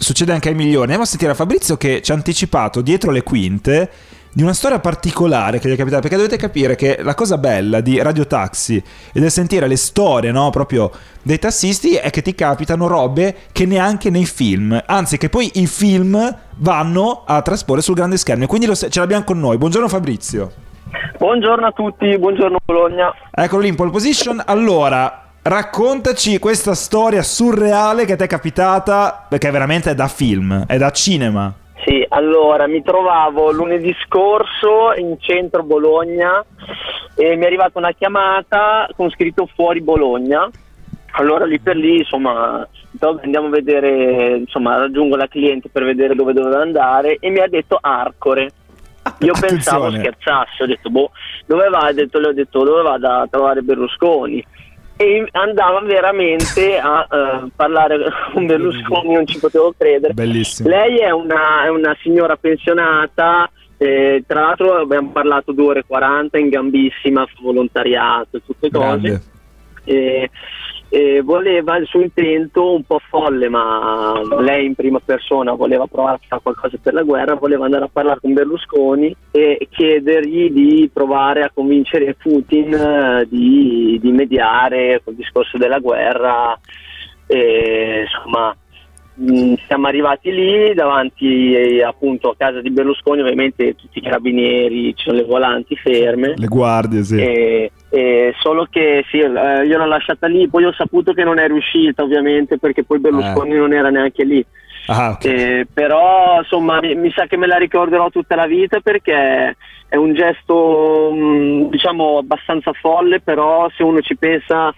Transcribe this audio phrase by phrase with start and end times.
[0.00, 0.82] succede anche ai migliori.
[0.82, 3.90] Andiamo a sentire a Fabrizio che ci ha anticipato dietro le quinte
[4.32, 7.80] di una storia particolare che gli è capitata, perché dovete capire che la cosa bella
[7.80, 8.82] di Radio Taxi
[9.12, 10.90] e del sentire le storie, no, proprio
[11.22, 15.66] dei tassisti è che ti capitano robe che neanche nei film, anzi che poi i
[15.66, 19.58] film vanno a trasporre sul grande schermo, quindi lo, ce l'abbiamo con noi.
[19.58, 20.52] Buongiorno Fabrizio.
[21.18, 23.12] Buongiorno a tutti, buongiorno Bologna.
[23.30, 24.42] Eccolo lì in pole position.
[24.44, 30.76] Allora, raccontaci questa storia surreale che ti è capitata, perché veramente è da film, è
[30.76, 31.52] da cinema.
[31.84, 36.44] Sì, allora mi trovavo lunedì scorso in centro Bologna
[37.14, 40.48] e mi è arrivata una chiamata con scritto fuori Bologna.
[41.12, 42.66] Allora lì per lì, insomma,
[43.22, 47.48] andiamo a vedere, insomma, raggiungo la cliente per vedere dove doveva andare e mi ha
[47.48, 48.50] detto Arcore.
[49.20, 49.46] Io Attenzione.
[49.48, 51.10] pensavo scherzasse, ho detto, boh,
[51.46, 51.88] dove va?
[51.88, 54.44] Ho detto, le ho detto, dove vado a trovare Berlusconi?
[55.00, 57.96] E andava veramente a eh, parlare
[58.34, 60.12] con Berlusconi, non ci potevo credere.
[60.12, 60.68] Bellissimo.
[60.68, 65.84] Lei è una, è una signora pensionata, eh, tra l'altro abbiamo parlato due ore e
[65.86, 69.22] 40 in gambissima, volontariato e tutte cose.
[69.84, 70.30] Grande.
[70.92, 76.16] E, voleva il suo intento un po' folle, ma lei in prima persona voleva provare
[76.16, 80.90] a fare qualcosa per la guerra, voleva andare a parlare con Berlusconi e chiedergli di
[80.92, 86.58] provare a convincere Putin eh, di, di mediare col discorso della guerra.
[87.28, 88.52] E, insomma,
[89.14, 94.94] mh, siamo arrivati lì davanti eh, appunto a casa di Berlusconi, ovviamente tutti i carabinieri,
[94.94, 96.34] ci sono le volanti ferme.
[96.36, 97.20] Le guardie, sì.
[97.20, 101.38] E, e solo che sì, eh, io l'ho lasciata lì, poi ho saputo che non
[101.38, 104.44] è riuscita ovviamente perché poi Berlusconi non era neanche lì.
[104.86, 105.24] Ah, ok.
[105.24, 109.96] Eh, però insomma mi, mi sa che me la ricorderò tutta la vita perché è
[109.96, 114.74] un gesto mh, diciamo abbastanza folle, però se uno ci pensa,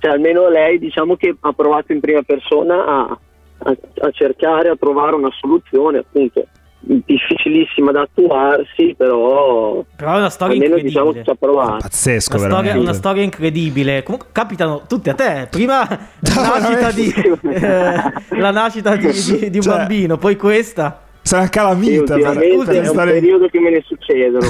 [0.00, 3.18] cioè almeno lei diciamo che ha provato in prima persona a,
[3.64, 6.46] a- a cercare, a trovare una soluzione appunto
[6.86, 11.78] difficilissima da attuarsi, però Però è una storia almeno diciamo che ci ha provato.
[11.80, 14.02] Pazzesco, Una storia, una storia incredibile.
[14.02, 15.46] Comunque capitano tutte a te.
[15.50, 17.12] Prima la nascita di,
[17.52, 21.00] eh, la nascita di, di- di un Cioè, bambino, poi questa.
[21.22, 22.14] Sei una Sì, calamita.
[22.18, 24.46] per- le è un storie- periodo che me ne succedono.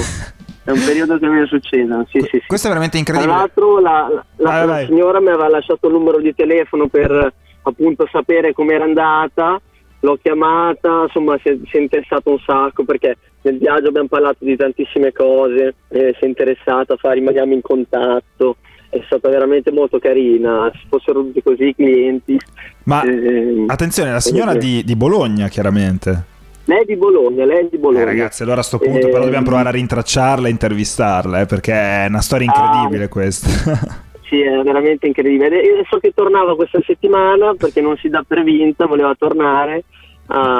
[0.65, 2.43] È un periodo che me ne succedono, sì, sì, sì.
[2.47, 3.37] Questo è veramente Tra incredibile.
[3.39, 4.85] l'altro la, la- Vai, la vai.
[4.87, 7.31] signora mi aveva lasciato il numero di telefono per
[7.65, 9.59] appunto sapere com'era andata,
[9.99, 14.43] l'ho chiamata, insomma si è, si è interessata un sacco perché nel viaggio abbiamo parlato
[14.45, 18.57] di tantissime cose, eh, si è interessata, fa rimaniamo in contatto,
[18.89, 22.39] è stata veramente molto carina, se fossero tutti così i clienti.
[22.83, 26.23] Ma eh, attenzione, la signora di, di Bologna, chiaramente.
[26.65, 28.03] lei è di Bologna, lei è di Bologna.
[28.03, 31.45] Eh, ragazzi, allora a sto punto Eh, però dobbiamo provare a rintracciarla e intervistarla, eh,
[31.45, 34.03] perché è una storia incredibile questa.
[34.27, 35.61] Sì, è veramente incredibile.
[35.61, 39.83] E so che tornava questa settimana perché non si dà per vinta, voleva tornare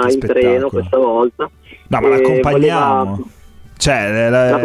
[0.07, 1.49] Che in treno questa volta.
[1.87, 3.03] No, ma l'accompagniamo.
[3.05, 3.29] voleva-
[3.77, 4.57] Cioè, la- La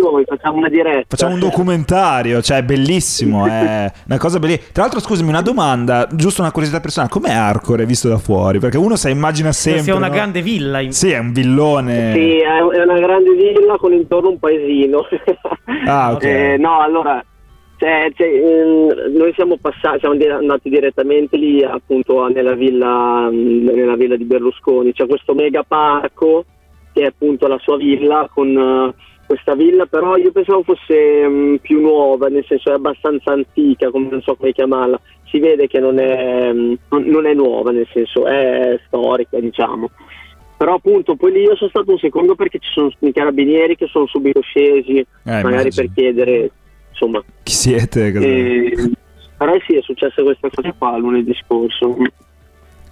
[0.00, 1.06] noi, facciamo una diretta.
[1.10, 4.66] facciamo un documentario, cioè è bellissimo, è una cosa bellissima.
[4.72, 8.58] Tra l'altro, scusami, una domanda, giusto una curiosità personale, com'è Arcore visto da fuori?
[8.58, 9.82] Perché uno si immagina sempre...
[9.82, 10.12] sia una no?
[10.12, 10.80] grande villa.
[10.80, 12.12] in- Sì, è un villone.
[12.14, 15.04] Sì, è è una grande villa con intorno un paesino.
[15.86, 16.24] Ah, ok.
[16.24, 17.24] Eh, no, allora,
[17.78, 24.16] cioè, cioè, ehm, noi siamo passati, siamo andati direttamente lì appunto nella villa, nella villa
[24.16, 24.92] di Berlusconi.
[24.92, 26.44] C'è questo mega parco
[26.92, 28.94] che è appunto la sua villa con eh,
[29.26, 34.08] questa villa, però io pensavo fosse mh, più nuova, nel senso è abbastanza antica, come
[34.10, 35.00] non so come chiamarla.
[35.26, 39.88] Si vede che non è, mh, non- è nuova, nel senso è storica, diciamo.
[40.56, 43.86] Però appunto poi lì io sono stato un secondo perché ci sono i carabinieri che
[43.86, 45.74] sono subito scesi, magari immagino.
[45.76, 46.50] per chiedere,
[46.98, 47.22] insomma.
[47.42, 48.12] Chi siete?
[48.12, 48.96] Cosa-
[49.36, 51.96] però sì, è successa questa cosa qua lunedì scorso.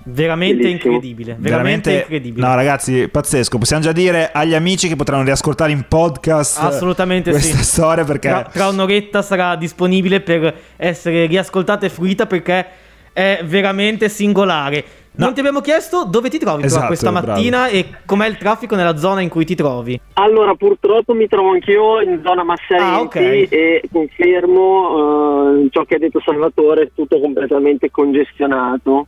[0.08, 0.94] Veramente Bellissimo.
[0.94, 1.36] incredibile.
[1.36, 2.46] Veramente, incredibile.
[2.46, 3.58] No, ragazzi, pazzesco.
[3.58, 7.64] Possiamo già dire agli amici che potranno riascoltare in podcast Assolutamente questa sì.
[7.64, 12.66] storia perché Tra, tra un'oretta sarà disponibile per essere riascoltata e fruita perché
[13.12, 14.84] è veramente singolare.
[15.16, 15.24] No.
[15.24, 17.28] Non ti abbiamo chiesto dove ti trovi Esatto, questa bravo.
[17.28, 19.98] mattina e com'è il traffico nella zona in cui ti trovi.
[20.14, 23.16] Allora, purtroppo mi trovo anch'io in zona Massarenti Ah, ok.
[23.50, 29.06] e confermo eh, ciò che ha detto Salvatore, è tutto completamente congestionato.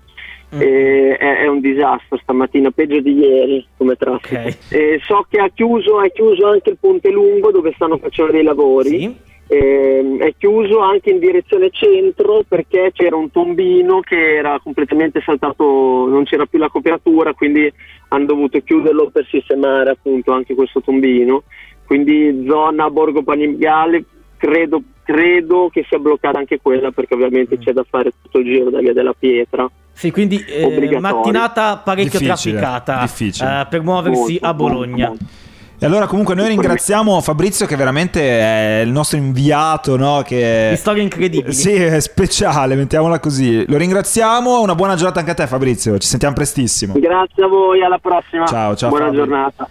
[0.55, 0.61] Mm.
[0.63, 4.41] E è, è un disastro stamattina, peggio di ieri come traffico.
[4.41, 4.57] Ok.
[4.71, 8.43] E so che ha chiuso, è chiuso anche il Ponte Lungo dove stanno facendo dei
[8.43, 8.89] lavori.
[8.89, 9.17] Sì.
[9.51, 15.65] Ehm, è chiuso anche in direzione centro perché c'era un tombino che era completamente saltato,
[16.07, 17.73] non c'era più la copertura, quindi
[18.09, 21.45] hanno dovuto chiuderlo per sistemare appunto anche questo tombino.
[21.87, 24.05] Quindi zona Borgo Panigale
[24.37, 28.69] credo, credo che sia bloccata anche quella perché ovviamente c'è da fare tutto il giro
[28.69, 29.69] da via della Pietra.
[29.93, 33.61] Sì, quindi eh, mattinata parecchio difficile, trafficata difficile.
[33.61, 35.09] Eh, per muoversi Molto, a Bologna.
[35.09, 35.47] molto, molto.
[35.81, 40.23] E allora comunque noi ringraziamo Fabrizio che veramente è il nostro inviato, no?
[40.25, 41.53] Che Di storie incredibili.
[41.53, 43.65] Sì, è speciale, mettiamola così.
[43.69, 46.95] Lo ringraziamo, una buona giornata anche a te Fabrizio, ci sentiamo prestissimo.
[46.99, 48.45] Grazie a voi, alla prossima.
[48.47, 49.21] Ciao, ciao, Buona Fabio.
[49.21, 49.69] giornata.